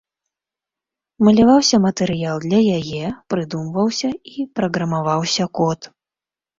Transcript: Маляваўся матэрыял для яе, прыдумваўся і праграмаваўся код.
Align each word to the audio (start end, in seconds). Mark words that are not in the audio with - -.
Маляваўся 1.27 1.81
матэрыял 1.85 2.37
для 2.47 2.59
яе, 2.79 3.05
прыдумваўся 3.37 4.09
і 4.37 4.51
праграмаваўся 4.61 5.43
код. 5.61 5.97